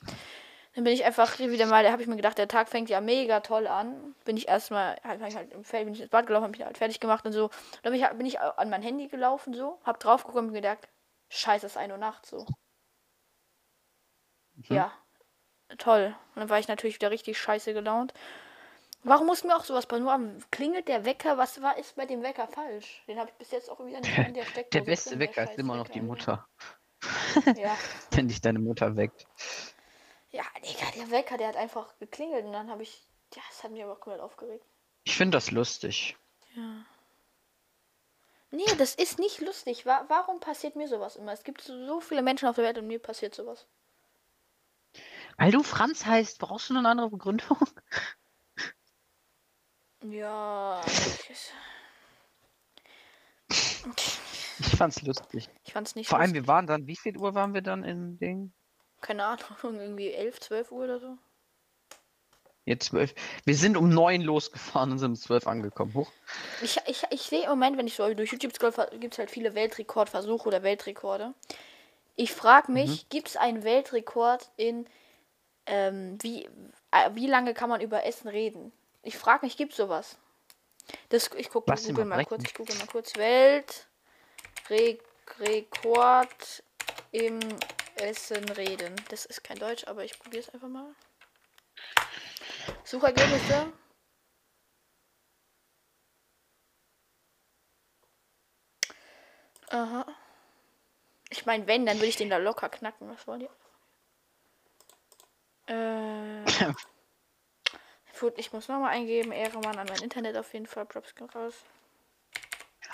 Dann 0.75 0.83
bin 0.83 0.93
ich 0.93 1.05
einfach 1.05 1.39
wieder 1.39 1.65
mal, 1.67 1.83
da 1.83 1.91
habe 1.91 2.01
ich 2.01 2.07
mir 2.07 2.17
gedacht, 2.17 2.37
der 2.37 2.49
Tag 2.49 2.67
fängt 2.67 2.89
ja 2.89 2.99
mega 2.99 3.39
toll 3.39 3.65
an. 3.65 4.13
Bin 4.25 4.35
ich 4.35 4.49
erstmal, 4.49 4.97
halt, 5.03 5.21
halt 5.21 5.53
im 5.53 5.63
Feld, 5.63 5.85
bin 5.85 5.93
ich 5.93 6.01
ins 6.01 6.09
Bad 6.09 6.27
gelaufen, 6.27 6.43
habe 6.43 6.51
mich 6.51 6.65
halt 6.65 6.77
fertig 6.77 6.99
gemacht 6.99 7.25
und 7.25 7.31
so. 7.31 7.49
Dann 7.81 7.93
bin 7.93 8.01
ich, 8.01 8.09
bin 8.09 8.25
ich 8.25 8.41
an 8.41 8.69
mein 8.69 8.81
Handy 8.81 9.07
gelaufen, 9.07 9.53
so, 9.53 9.79
hab 9.85 10.01
drauf 10.01 10.25
geguckt 10.25 10.43
und 10.43 10.53
gedacht, 10.53 10.87
scheiße, 11.29 11.65
es 11.65 11.73
ist 11.73 11.77
1 11.77 11.93
Uhr 11.93 11.97
Nacht, 11.97 12.25
so. 12.25 12.45
Mhm. 14.69 14.75
Ja, 14.75 14.91
toll. 15.77 16.15
Und 16.35 16.41
dann 16.41 16.49
war 16.49 16.59
ich 16.59 16.67
natürlich 16.67 16.95
wieder 16.95 17.11
richtig 17.11 17.37
scheiße 17.37 17.73
gelaunt. 17.73 18.13
Warum 19.03 19.27
muss 19.27 19.43
mir 19.43 19.55
auch 19.55 19.63
sowas 19.63 19.85
passieren? 19.85 20.43
Klingelt 20.49 20.87
der 20.87 21.05
Wecker? 21.05 21.37
Was 21.37 21.61
war 21.61 21.77
ist 21.77 21.95
bei 21.95 22.07
dem 22.07 22.23
Wecker 22.23 22.47
falsch? 22.47 23.03
Den 23.07 23.19
habe 23.19 23.29
ich 23.29 23.35
bis 23.35 23.51
jetzt 23.51 23.69
auch 23.69 23.79
wieder 23.85 23.99
nicht 23.99 24.17
in 24.17 24.33
der 24.33 24.45
Steckdose. 24.45 24.69
Der 24.71 24.81
beste 24.81 25.09
drin, 25.11 25.19
Wecker 25.19 25.43
der 25.43 25.51
ist 25.51 25.59
immer 25.59 25.75
noch 25.75 25.89
die 25.89 26.01
Mutter. 26.01 26.47
ja. 27.55 27.77
Wenn 28.11 28.27
dich 28.27 28.41
deine 28.41 28.57
Mutter 28.57 28.95
weckt. 28.95 29.27
Ja, 30.31 30.43
Digga, 30.57 30.91
der 30.95 31.11
Wecker, 31.11 31.37
der 31.37 31.49
hat 31.49 31.55
einfach 31.55 31.97
geklingelt 31.99 32.45
und 32.45 32.53
dann 32.53 32.69
habe 32.71 32.81
ich. 32.81 33.03
Ja, 33.35 33.43
das 33.49 33.63
hat 33.63 33.71
mich 33.71 33.83
aber 33.83 33.93
auch 33.93 33.99
komplett 33.99 34.23
aufgeregt. 34.23 34.65
Ich 35.03 35.15
finde 35.15 35.37
das 35.37 35.51
lustig. 35.51 36.17
Ja. 36.55 36.85
Nee, 38.49 38.65
das 38.77 38.95
ist 38.95 39.19
nicht 39.19 39.39
lustig. 39.41 39.85
Warum 39.85 40.39
passiert 40.39 40.75
mir 40.75 40.87
sowas 40.87 41.15
immer? 41.15 41.33
Es 41.33 41.43
gibt 41.43 41.61
so 41.61 41.99
viele 41.99 42.23
Menschen 42.23 42.47
auf 42.47 42.55
der 42.55 42.65
Welt 42.65 42.77
und 42.77 42.87
mir 42.87 42.99
passiert 42.99 43.35
sowas. 43.35 43.67
Weil 45.37 45.51
du 45.51 45.63
Franz 45.63 46.05
heißt, 46.05 46.39
brauchst 46.39 46.69
du 46.69 46.77
eine 46.77 46.87
andere 46.87 47.09
Begründung? 47.09 47.57
Ja. 50.07 50.83
Ich 54.59 54.75
fand's 54.77 55.01
lustig. 55.01 55.49
Ich 55.63 55.73
fand's 55.73 55.95
nicht 55.95 56.07
Vor 56.07 56.19
allem, 56.19 56.35
wir 56.35 56.45
waren 56.45 56.67
dann, 56.67 56.85
wie 56.85 56.95
viel 56.95 57.17
Uhr 57.17 57.33
waren 57.33 57.55
wir 57.55 57.63
dann 57.63 57.83
im 57.83 58.19
Ding? 58.19 58.53
keine 59.05 59.25
Ahnung, 59.25 59.39
irgendwie 59.63 60.11
11, 60.11 60.39
12 60.39 60.71
Uhr 60.71 60.83
oder 60.83 60.99
so. 60.99 61.17
Jetzt 62.65 62.85
12. 62.87 63.13
Wir 63.45 63.55
sind 63.55 63.77
um 63.77 63.89
9 63.89 64.21
losgefahren 64.21 64.91
und 64.91 64.97
sind 64.97 65.11
um 65.11 65.15
12 65.15 65.45
angekommen. 65.45 65.93
Hoch. 65.93 66.11
Ich, 66.63 66.79
ich, 66.87 67.03
ich 67.11 67.21
sehe 67.21 67.43
im 67.43 67.49
Moment, 67.49 67.77
wenn 67.77 67.85
ich 67.85 67.93
so 67.93 68.11
durch 68.15 68.31
YouTube 68.31 68.55
scroll, 68.55 68.73
gibt 68.99 69.13
es 69.13 69.19
halt 69.19 69.29
viele 69.29 69.53
Weltrekordversuche 69.53 70.47
oder 70.47 70.63
Weltrekorde. 70.63 71.35
Ich 72.15 72.31
frage 72.31 72.71
mich, 72.71 73.03
mhm. 73.03 73.09
gibt 73.09 73.27
es 73.27 73.37
einen 73.37 73.63
Weltrekord 73.63 74.49
in 74.57 74.87
ähm, 75.65 76.17
wie, 76.21 76.45
äh, 76.91 77.09
wie 77.13 77.27
lange 77.27 77.53
kann 77.53 77.69
man 77.69 77.81
über 77.81 78.05
Essen 78.05 78.27
reden? 78.27 78.71
Ich 79.03 79.17
frage 79.17 79.45
mich, 79.45 79.57
gibt 79.57 79.71
es 79.71 79.77
sowas? 79.77 80.17
Das, 81.09 81.29
ich 81.35 81.49
gucke 81.49 81.73
Google 81.73 82.05
mal, 82.05 82.17
mal 82.17 82.25
kurz. 82.25 82.43
Ich 82.45 82.53
gucke 82.53 82.73
mal 82.75 82.87
kurz. 82.87 83.15
Weltrekord 83.15 85.01
Rekord 85.39 86.63
im 87.11 87.39
Essen 87.95 88.47
reden. 88.49 88.95
Das 89.09 89.25
ist 89.25 89.43
kein 89.43 89.57
Deutsch, 89.57 89.85
aber 89.87 90.03
ich 90.03 90.19
probiere 90.19 90.43
es 90.43 90.49
einfach 90.49 90.67
mal. 90.67 90.93
Suchergebnisse. 92.83 93.73
Aha. 99.69 100.05
Ich 101.29 101.45
meine, 101.45 101.65
wenn, 101.67 101.85
dann 101.85 101.97
würde 101.97 102.07
ich 102.07 102.17
den 102.17 102.29
da 102.29 102.37
locker 102.37 102.69
knacken. 102.69 103.09
Was 103.09 103.25
wollen 103.27 103.41
die? 103.41 103.49
Äh. 105.67 106.45
Gut, 108.19 108.33
ich 108.37 108.53
muss 108.53 108.67
nochmal 108.67 108.91
eingeben. 108.91 109.31
Ehremann 109.31 109.77
an 109.77 109.87
mein 109.89 110.01
Internet 110.01 110.37
auf 110.37 110.53
jeden 110.53 110.67
Fall. 110.67 110.85
Props 110.85 111.15
gehen 111.15 111.29
raus. 111.29 111.53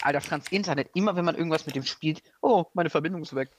Alter, 0.01 0.21
Franz, 0.21 0.47
Internet, 0.51 0.89
immer 0.95 1.15
wenn 1.15 1.25
man 1.25 1.35
irgendwas 1.35 1.65
mit 1.67 1.75
dem 1.75 1.83
spielt. 1.83 2.23
Oh, 2.41 2.65
meine 2.73 2.89
Verbindung 2.89 3.21
ist 3.21 3.35
weg. 3.35 3.49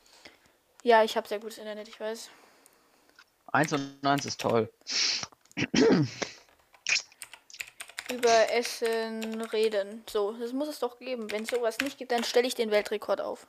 Ja, 0.83 1.05
ich 1.05 1.17
habe 1.17 1.29
sehr 1.29 1.39
gutes 1.39 1.59
Internet, 1.59 1.87
ich 1.87 2.01
weiß. 2.01 2.31
1 3.53 3.73
und 3.75 3.99
1 4.03 4.27
ist 4.27 4.41
toll. 4.41 4.73
Über 8.13 8.51
Essen 8.53 9.41
reden. 9.43 10.03
So, 10.11 10.33
das 10.33 10.53
muss 10.53 10.69
es 10.69 10.81
doch 10.81 10.99
geben. 10.99 11.31
Wenn 11.31 11.45
es 11.45 11.51
sowas 11.51 11.79
nicht 11.79 11.99
gibt, 11.99 12.11
dann 12.11 12.25
stelle 12.25 12.49
ich 12.49 12.55
den 12.57 12.73
Weltrekord 12.73 13.21
auf. 13.21 13.47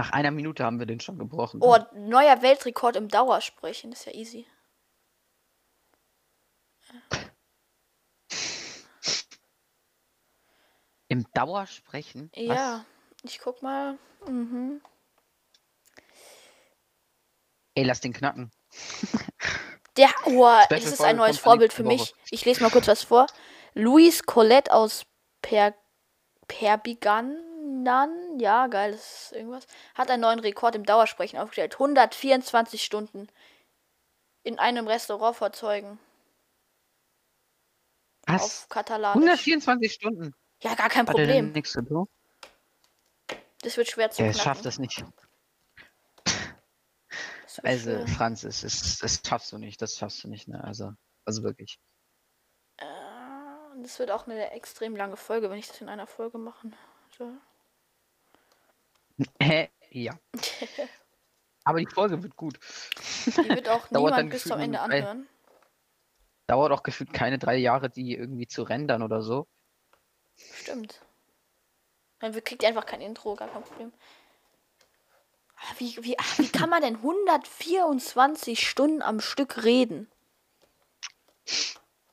Nach 0.00 0.12
einer 0.12 0.30
Minute 0.30 0.64
haben 0.64 0.78
wir 0.78 0.86
den 0.86 0.98
schon 0.98 1.18
gebrochen. 1.18 1.60
Oh, 1.62 1.76
neuer 1.94 2.40
Weltrekord 2.40 2.96
im 2.96 3.08
Dauersprechen. 3.08 3.90
Das 3.90 4.00
ist 4.00 4.06
ja 4.06 4.14
easy. 4.14 4.46
Im 11.08 11.30
Dauersprechen? 11.34 12.30
Ja, 12.34 12.86
ich 13.24 13.40
guck 13.40 13.60
mal. 13.60 13.98
Mhm. 14.26 14.80
Ey, 17.74 17.84
lass 17.84 18.00
den 18.00 18.14
knacken. 18.14 18.50
Der, 19.98 20.08
oh, 20.24 20.48
das 20.70 20.86
ist 20.86 21.02
ein 21.02 21.16
neues 21.16 21.36
Vorbild 21.36 21.74
für 21.74 21.84
mich. 21.84 22.14
Ich 22.30 22.46
lese 22.46 22.62
mal 22.62 22.70
kurz 22.70 22.88
was 22.88 23.02
vor. 23.02 23.26
Luis 23.74 24.22
Colette 24.22 24.72
aus 24.72 25.04
per 25.42 25.74
Perbiganan, 27.70 28.38
ja, 28.38 28.66
geil, 28.66 28.92
das 28.92 29.24
ist 29.24 29.32
irgendwas, 29.32 29.66
hat 29.94 30.10
einen 30.10 30.22
neuen 30.22 30.38
Rekord 30.40 30.74
im 30.74 30.84
Dauersprechen 30.84 31.38
aufgestellt. 31.38 31.74
124 31.74 32.82
Stunden 32.82 33.28
in 34.42 34.58
einem 34.58 34.86
Restaurant 34.88 35.36
vor 35.36 35.52
Zeugen 35.52 35.98
Was? 38.26 38.42
auf 38.42 38.68
Katalanisch. 38.68 39.16
124 39.22 39.92
Stunden. 39.92 40.34
Ja, 40.62 40.74
gar 40.74 40.88
kein 40.88 41.06
Problem. 41.06 41.52
nichts 41.52 41.72
zu 41.72 41.82
tun? 41.82 42.06
Das 43.62 43.76
wird 43.76 43.88
schwer 43.88 44.10
zu 44.10 44.22
Der 44.22 44.32
knacken. 44.32 44.44
schafft 44.44 44.64
das 44.64 44.78
nicht. 44.78 45.04
Das 46.24 47.58
Also, 47.62 47.90
schwer. 47.90 48.06
Franz, 48.08 48.44
es 48.44 48.62
ist, 48.64 49.02
das 49.02 49.20
schaffst 49.26 49.52
du 49.52 49.58
nicht. 49.58 49.80
Das 49.82 49.96
schaffst 49.96 50.24
du 50.24 50.28
nicht, 50.28 50.48
ne? 50.48 50.62
Also, 50.64 50.92
also 51.24 51.42
wirklich. 51.42 51.78
Äh, 52.78 52.84
das 53.82 53.98
wird 53.98 54.10
auch 54.10 54.26
eine 54.26 54.50
extrem 54.52 54.96
lange 54.96 55.16
Folge, 55.16 55.50
wenn 55.50 55.58
ich 55.58 55.68
das 55.68 55.80
in 55.80 55.88
einer 55.88 56.06
Folge 56.06 56.38
machen 56.38 56.74
soll. 57.16 57.38
Hä? 59.40 59.70
Ja. 59.90 60.18
Aber 61.64 61.78
die 61.78 61.86
Folge 61.86 62.22
wird 62.22 62.36
gut. 62.36 62.58
Die 63.26 63.48
wird 63.48 63.68
auch 63.68 63.90
niemand 63.90 64.30
bis 64.30 64.44
zum 64.44 64.60
Ende 64.60 64.80
anhören. 64.80 65.28
Dauert 66.46 66.72
auch 66.72 66.82
gefühlt 66.82 67.12
keine 67.12 67.38
drei 67.38 67.56
Jahre, 67.56 67.90
die 67.90 68.14
irgendwie 68.14 68.46
zu 68.46 68.62
rendern 68.62 69.02
oder 69.02 69.22
so. 69.22 69.46
Stimmt. 70.36 71.00
Dann 72.18 72.32
kriegt 72.44 72.62
ihr 72.62 72.68
einfach 72.68 72.86
kein 72.86 73.00
Intro, 73.00 73.34
gar 73.34 73.48
kein 73.48 73.62
Problem. 73.62 73.92
Ah, 75.56 75.74
Wie, 75.78 75.96
wie, 76.02 76.18
ah, 76.18 76.24
wie 76.38 76.48
kann 76.48 76.70
man 76.70 76.82
denn 76.82 76.96
124 76.96 78.68
Stunden 78.68 79.02
am 79.02 79.20
Stück 79.20 79.62
reden? 79.64 80.10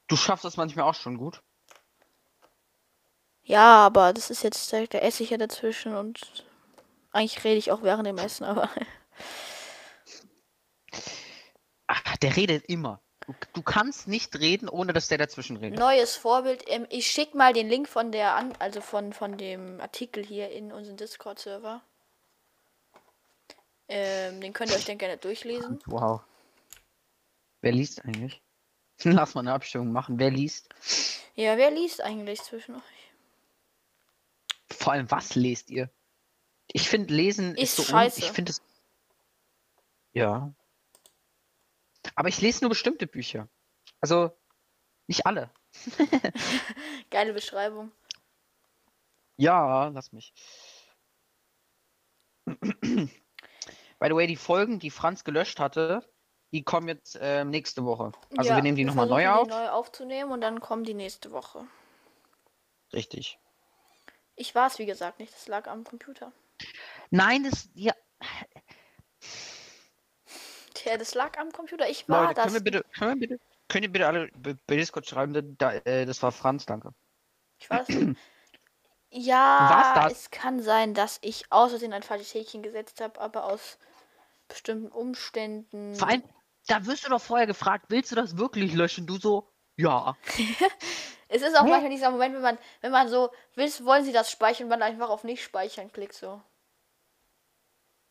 Du 0.08 0.16
schaffst 0.16 0.46
das 0.46 0.58
manchmal 0.58 0.86
auch 0.86 0.96
schon 0.96 1.18
gut. 1.18 1.42
Ja, 3.44 3.86
aber 3.86 4.14
das 4.14 4.30
ist 4.30 4.44
jetzt, 4.44 4.72
da 4.74 4.80
esse 4.80 5.24
ich 5.24 5.30
ja 5.30 5.38
dazwischen 5.38 5.96
und 5.96 6.46
eigentlich 7.18 7.44
rede 7.44 7.58
ich 7.58 7.72
auch 7.72 7.82
während 7.82 8.08
dem 8.08 8.18
Essen, 8.18 8.44
aber 8.44 8.70
Ach, 11.88 12.18
der 12.22 12.36
redet 12.36 12.66
immer. 12.66 13.02
Du, 13.26 13.34
du 13.54 13.62
kannst 13.62 14.08
nicht 14.08 14.40
reden, 14.40 14.70
ohne 14.70 14.94
dass 14.94 15.08
der 15.08 15.18
dazwischen 15.18 15.58
redet. 15.58 15.80
neues 15.80 16.16
Vorbild. 16.16 16.64
Ähm, 16.68 16.86
ich 16.90 17.08
schicke 17.08 17.36
mal 17.36 17.52
den 17.54 17.68
Link 17.68 17.90
von 17.90 18.12
der, 18.12 18.36
an, 18.36 18.54
also 18.60 18.80
von, 18.80 19.12
von 19.12 19.38
dem 19.38 19.82
Artikel 19.82 20.24
hier 20.24 20.50
in 20.52 20.72
unseren 20.72 20.96
Discord-Server. 20.96 21.82
Ähm, 23.90 24.42
den 24.42 24.54
könnt 24.54 24.72
ihr 24.72 24.78
euch 24.78 24.86
dann 24.86 24.98
gerne 24.98 25.18
durchlesen. 25.18 25.80
Wow. 25.86 26.22
Wer 27.62 27.72
liest 27.72 28.04
eigentlich? 28.06 28.42
Lass 29.04 29.34
mal 29.34 29.42
eine 29.42 29.54
Abstimmung 29.54 29.92
machen. 29.92 30.20
Wer 30.20 30.32
liest? 30.32 30.70
Ja, 31.36 31.58
wer 31.58 31.72
liest 31.72 32.02
eigentlich 32.02 32.42
zwischen 32.42 32.76
euch? 32.76 32.82
Vor 34.70 34.94
allem, 34.94 35.10
was 35.10 35.36
lest 35.36 35.70
ihr? 35.70 35.90
Ich 36.72 36.90
finde, 36.90 37.14
Lesen 37.14 37.56
Ist 37.56 37.64
ist, 37.64 37.76
so. 37.78 37.84
scheiße. 37.84 38.22
Un 38.22 38.28
ich 38.28 38.32
finde 38.32 38.52
es. 38.52 38.62
Ja. 40.14 40.54
Aber 42.16 42.30
ich 42.30 42.42
lese 42.42 42.64
nur 42.64 42.70
bestimmte 42.70 43.08
Bücher. 43.08 43.48
Also, 44.02 44.32
nicht 45.08 45.26
alle. 45.26 45.52
Geile 47.10 47.34
Beschreibung. 47.34 47.92
Ja, 49.38 49.88
lass 49.90 50.12
mich. 50.12 50.34
By 52.46 54.08
the 54.08 54.16
way, 54.16 54.28
die 54.28 54.36
Folgen, 54.36 54.80
die 54.80 54.90
Franz 54.90 55.24
gelöscht 55.24 55.60
hatte, 55.60 56.04
die 56.52 56.64
kommen 56.64 56.88
jetzt 56.88 57.18
ähm, 57.22 57.50
nächste 57.50 57.84
Woche. 57.86 58.12
Also 58.38 58.52
wir 58.56 58.62
nehmen 58.62 58.78
die 58.78 58.86
nochmal 58.86 59.08
neu 59.08 59.30
auf. 59.30 59.48
Die 59.48 59.54
neu 59.54 59.70
aufzunehmen 59.70 60.32
und 60.32 60.42
dann 60.42 60.60
kommen 60.62 60.84
die 60.84 60.94
nächste 60.94 61.32
Woche. 61.32 61.68
Richtig. 62.94 63.38
Ich 64.36 64.56
war 64.56 64.68
es, 64.68 64.80
wie 64.80 64.86
gesagt, 64.86 65.20
nicht. 65.20 65.34
Das 65.34 65.48
lag 65.48 65.68
am 65.68 65.84
Computer. 65.84 66.32
Nein, 67.10 67.44
das. 67.44 67.70
Ja, 67.74 67.94
Tja, 70.74 70.98
das 70.98 71.16
lag 71.16 71.38
am 71.38 71.52
Computer. 71.52 71.90
Ich 71.90 72.08
war 72.08 72.24
Leute, 72.24 72.36
das. 72.36 72.44
können 72.44 72.56
wir 72.56 72.64
bitte, 72.64 72.86
können 72.98 73.20
wir 73.20 73.28
bitte, 73.28 73.44
könnt 73.68 73.86
ihr 73.86 73.92
bitte 73.92 74.08
alle 74.08 74.30
bei 74.36 74.76
Discord 74.76 75.08
schreiben, 75.08 75.58
da, 75.58 75.74
äh, 75.74 76.06
das 76.06 76.22
war 76.22 76.32
Franz, 76.32 76.66
danke. 76.66 76.94
Ich 77.58 77.70
war 77.70 77.80
das. 77.80 77.90
ja, 79.10 80.08
es 80.10 80.30
kann 80.30 80.62
sein, 80.62 80.94
dass 80.94 81.18
ich 81.22 81.46
Versehen 81.50 81.94
ein 81.94 82.04
falsches 82.04 82.34
Häkchen 82.34 82.62
gesetzt 82.62 83.02
habe, 83.02 83.20
aber 83.20 83.46
aus 83.46 83.80
bestimmten 84.48 84.90
Umständen. 84.90 85.96
Vor 85.96 86.08
allem, 86.08 86.24
da 86.68 86.86
wirst 86.86 87.06
du 87.06 87.10
doch 87.10 87.22
vorher 87.22 87.48
gefragt, 87.48 87.86
willst 87.90 88.12
du 88.12 88.16
das 88.16 88.38
wirklich 88.38 88.74
löschen? 88.74 89.08
Du 89.08 89.18
so, 89.18 89.52
ja. 89.76 90.16
Es 91.30 91.42
ist 91.42 91.56
auch 91.58 91.66
Hä? 91.66 91.70
manchmal 91.70 91.92
dieser 91.92 92.12
Moment, 92.12 92.36
wenn 92.36 92.42
man, 92.42 92.58
wenn 92.82 92.92
man 92.92 93.10
so, 93.10 93.32
willst, 93.56 93.84
wollen 93.84 94.04
Sie 94.04 94.14
das 94.14 94.32
speichern, 94.32 94.68
man 94.68 94.82
einfach 94.82 95.10
auf 95.10 95.24
nicht 95.24 95.44
speichern 95.44 95.92
klickt 95.92 96.14
so. 96.14 96.42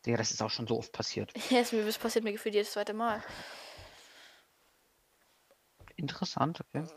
Digga, 0.05 0.17
das 0.17 0.31
ist 0.31 0.41
auch 0.41 0.49
schon 0.49 0.67
so 0.67 0.77
oft 0.77 0.91
passiert. 0.91 1.33
Ja, 1.49 1.59
es 1.59 1.71
das 1.71 1.97
passiert 1.97 2.23
mir 2.23 2.31
gefühlt 2.31 2.55
jedes 2.55 2.71
zweite 2.71 2.93
Mal. 2.93 3.23
Interessant, 5.95 6.61
okay. 6.61 6.87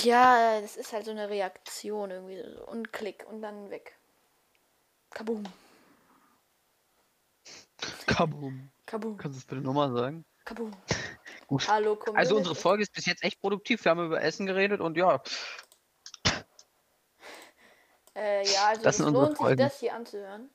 Ja, 0.00 0.60
das 0.60 0.76
ist 0.76 0.92
halt 0.92 1.04
so 1.04 1.10
eine 1.10 1.28
Reaktion 1.28 2.10
irgendwie. 2.10 2.42
So. 2.42 2.66
Und 2.66 2.92
Klick 2.92 3.24
und 3.28 3.42
dann 3.42 3.70
weg. 3.70 3.96
Kaboom. 5.10 5.44
Kabum. 8.06 8.70
Kaboom. 8.86 9.16
Kannst 9.16 9.36
du 9.36 9.40
es 9.40 9.44
bitte 9.46 9.60
nochmal 9.60 9.92
sagen? 9.92 10.24
Kaboom. 10.44 10.72
Gut. 11.52 11.68
Hallo, 11.68 11.96
Community. 11.96 12.18
Also 12.18 12.36
unsere 12.36 12.54
Folge 12.54 12.82
ist 12.82 12.94
bis 12.94 13.04
jetzt 13.04 13.22
echt 13.22 13.38
produktiv. 13.38 13.84
Wir 13.84 13.90
haben 13.90 14.06
über 14.06 14.22
Essen 14.22 14.46
geredet 14.46 14.80
und 14.80 14.96
ja, 14.96 15.22
Äh, 18.14 18.50
ja, 18.50 18.68
also 18.68 18.82
Das 18.82 18.98
es 18.98 19.06
lohnt 19.06 19.28
sich, 19.28 19.36
Folgen. 19.36 19.58
das 19.58 19.78
hier 19.78 19.94
anzuhören. 19.94 20.48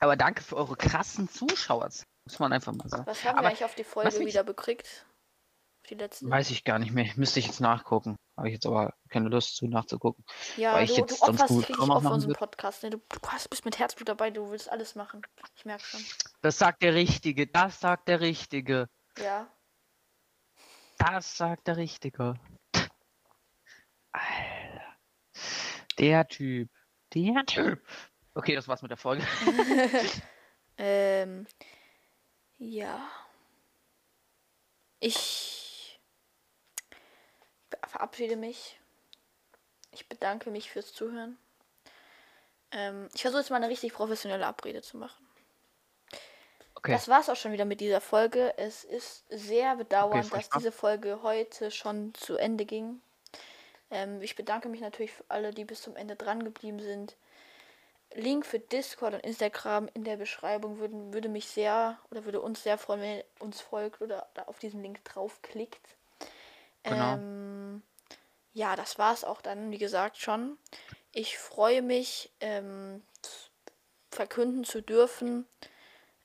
aber 0.00 0.16
danke 0.16 0.42
für 0.42 0.56
eure 0.56 0.74
krassen 0.76 1.28
Zuschauer. 1.28 1.90
Muss 2.24 2.40
man 2.40 2.52
einfach 2.52 2.72
mal 2.72 2.88
sagen. 2.88 3.06
Was 3.06 3.22
haben 3.22 3.36
Aber 3.36 3.42
wir 3.42 3.48
eigentlich 3.50 3.64
auf 3.64 3.76
die 3.76 3.84
Folge 3.84 4.18
wieder 4.18 4.42
bekriegt? 4.42 5.06
Die 5.90 5.94
letzte? 5.94 6.28
Weiß 6.28 6.50
ich 6.50 6.64
gar 6.64 6.80
nicht 6.80 6.90
mehr. 6.90 7.12
Müsste 7.14 7.38
ich 7.38 7.46
jetzt 7.46 7.60
nachgucken. 7.60 8.16
Habe 8.40 8.48
ich 8.48 8.54
jetzt 8.54 8.64
aber 8.64 8.94
keine 9.10 9.28
Lust 9.28 9.56
zu 9.56 9.66
nachzugucken. 9.66 10.24
Ja, 10.56 10.72
weil 10.72 10.84
ich 10.84 10.94
du, 10.94 10.94
du 10.94 11.00
jetzt 11.02 11.18
sonst 11.18 11.42
opferst 11.42 11.68
gut 11.68 11.78
auf 11.78 12.02
würde. 12.04 12.32
Podcast. 12.32 12.82
Ne? 12.82 12.88
Du, 12.88 12.96
du 12.96 13.20
bist 13.50 13.66
mit 13.66 13.78
Herzblut 13.78 14.08
dabei, 14.08 14.30
du 14.30 14.50
willst 14.50 14.72
alles 14.72 14.94
machen. 14.94 15.20
Ich 15.56 15.66
merke 15.66 15.84
schon. 15.84 16.00
Das 16.40 16.56
sagt 16.56 16.82
der 16.82 16.94
Richtige. 16.94 17.46
Das 17.46 17.80
sagt 17.80 18.08
der 18.08 18.20
Richtige. 18.20 18.88
Ja. 19.18 19.46
Das 20.96 21.36
sagt 21.36 21.66
der 21.66 21.76
Richtige. 21.76 22.32
Alter. 24.12 24.96
Der 25.98 26.26
Typ. 26.26 26.70
Der 27.12 27.44
Typ. 27.44 27.86
Okay, 28.32 28.54
das 28.54 28.68
war's 28.68 28.80
mit 28.80 28.90
der 28.90 28.96
Folge. 28.96 29.22
Ähm. 30.82 31.46
Ja. 32.56 33.06
Ich 34.98 35.59
verabschiede 37.90 38.36
mich. 38.36 38.78
Ich 39.92 40.08
bedanke 40.08 40.50
mich 40.50 40.70
fürs 40.70 40.92
Zuhören. 40.92 41.36
Ähm, 42.72 43.08
ich 43.14 43.22
versuche 43.22 43.40
jetzt 43.40 43.50
mal 43.50 43.56
eine 43.56 43.68
richtig 43.68 43.92
professionelle 43.92 44.46
Abrede 44.46 44.82
zu 44.82 44.96
machen. 44.96 45.26
Okay. 46.76 46.92
Das 46.92 47.08
war's 47.08 47.28
auch 47.28 47.36
schon 47.36 47.52
wieder 47.52 47.64
mit 47.64 47.80
dieser 47.80 48.00
Folge. 48.00 48.54
Es 48.56 48.84
ist 48.84 49.24
sehr 49.28 49.76
bedauernd, 49.76 50.24
dass 50.24 50.28
furchtbar. 50.28 50.58
diese 50.58 50.72
Folge 50.72 51.22
heute 51.22 51.70
schon 51.70 52.14
zu 52.14 52.36
Ende 52.36 52.64
ging. 52.64 53.00
Ähm, 53.90 54.22
ich 54.22 54.36
bedanke 54.36 54.68
mich 54.68 54.80
natürlich 54.80 55.12
für 55.12 55.24
alle, 55.28 55.52
die 55.52 55.64
bis 55.64 55.82
zum 55.82 55.96
Ende 55.96 56.16
dran 56.16 56.44
geblieben 56.44 56.80
sind. 56.80 57.16
Link 58.14 58.46
für 58.46 58.58
Discord 58.58 59.14
und 59.14 59.20
Instagram 59.20 59.88
in 59.94 60.04
der 60.04 60.16
Beschreibung 60.16 60.78
würden, 60.78 61.12
würde 61.12 61.28
mich 61.28 61.46
sehr 61.46 61.98
oder 62.10 62.24
würde 62.24 62.40
uns 62.40 62.62
sehr 62.62 62.78
freuen, 62.78 63.00
wenn 63.00 63.18
ihr 63.18 63.24
uns 63.38 63.60
folgt 63.60 64.00
oder 64.00 64.26
auf 64.46 64.58
diesen 64.58 64.82
Link 64.82 65.04
draufklickt. 65.04 65.96
Genau. 66.82 67.14
Ähm, 67.14 67.59
ja, 68.52 68.76
das 68.76 68.98
war's 68.98 69.24
auch 69.24 69.40
dann, 69.40 69.70
wie 69.70 69.78
gesagt, 69.78 70.18
schon. 70.18 70.58
Ich 71.12 71.38
freue 71.38 71.82
mich, 71.82 72.30
ähm, 72.40 73.02
verkünden 74.10 74.64
zu 74.64 74.82
dürfen. 74.82 75.46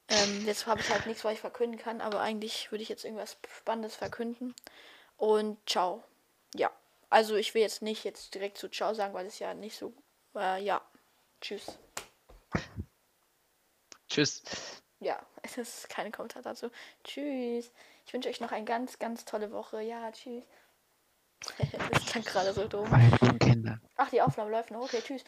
Ähm, 0.07 0.45
jetzt 0.45 0.67
habe 0.67 0.81
ich 0.81 0.89
halt 0.89 1.07
nichts, 1.07 1.23
was 1.23 1.33
ich 1.33 1.39
verkünden 1.39 1.79
kann, 1.79 2.01
aber 2.01 2.19
eigentlich 2.19 2.71
würde 2.71 2.83
ich 2.83 2.89
jetzt 2.89 3.05
irgendwas 3.05 3.37
Spannendes 3.47 3.95
verkünden. 3.95 4.55
Und 5.17 5.57
ciao. 5.67 6.03
Ja, 6.53 6.71
also 7.09 7.35
ich 7.35 7.53
will 7.53 7.61
jetzt 7.61 7.81
nicht 7.81 8.03
jetzt 8.03 8.33
direkt 8.35 8.57
zu 8.57 8.69
ciao 8.69 8.93
sagen, 8.93 9.13
weil 9.13 9.25
es 9.25 9.39
ja 9.39 9.53
nicht 9.53 9.77
so. 9.77 9.93
Äh, 10.35 10.63
ja, 10.63 10.81
tschüss. 11.41 11.77
Tschüss. 14.07 14.43
Ja, 14.99 15.25
es 15.41 15.57
ist 15.57 15.89
keine 15.89 16.11
Kommentar 16.11 16.41
dazu. 16.41 16.69
Tschüss. 17.03 17.71
Ich 18.05 18.13
wünsche 18.13 18.29
euch 18.29 18.39
noch 18.41 18.51
eine 18.51 18.65
ganz, 18.65 18.99
ganz 18.99 19.25
tolle 19.25 19.51
Woche. 19.51 19.81
Ja, 19.81 20.11
tschüss. 20.11 20.45
das 21.91 22.05
klang 22.05 22.23
gerade 22.23 22.53
so 22.53 22.67
doof. 22.67 22.87
Kinder. 23.39 23.79
Ach, 23.97 24.09
die 24.09 24.21
Aufnahme 24.21 24.51
läuft 24.51 24.71
noch. 24.71 24.81
Okay, 24.81 25.01
tschüss. 25.05 25.23